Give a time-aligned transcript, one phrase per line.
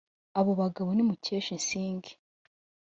[0.39, 2.05] Abo bagabo ni Mukesh Singh